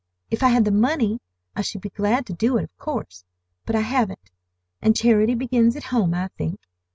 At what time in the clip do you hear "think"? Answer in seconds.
6.29-6.59